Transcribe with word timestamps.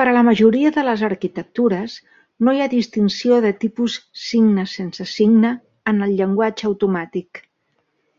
Per 0.00 0.06
a 0.12 0.14
la 0.16 0.24
majoria 0.28 0.72
de 0.78 0.84
les 0.88 1.04
arquitectures, 1.08 1.94
no 2.48 2.56
hi 2.58 2.64
ha 2.66 2.70
distinció 2.74 3.40
de 3.46 3.54
tipus 3.66 4.02
signe-sense 4.26 5.10
signe 5.16 5.56
en 5.94 6.06
el 6.10 6.18
llenguatge 6.22 6.70
automàtic. 6.74 7.48